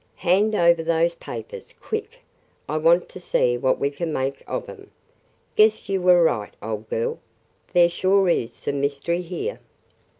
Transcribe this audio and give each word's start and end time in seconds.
"Hand 0.15 0.55
over 0.55 0.81
those 0.81 1.13
papers– 1.13 1.75
quick! 1.79 2.21
I 2.67 2.77
want 2.79 3.07
to 3.09 3.19
see 3.19 3.55
what 3.55 3.77
we 3.77 3.91
can 3.91 4.11
make 4.11 4.41
of 4.47 4.67
'em. 4.67 4.89
Guess 5.55 5.89
you 5.89 6.01
were 6.01 6.23
right, 6.23 6.55
old 6.59 6.89
girl: 6.89 7.19
there 7.73 7.87
sure 7.87 8.27
is 8.27 8.51
some 8.51 8.81
mystery 8.81 9.21
here!" 9.21 9.59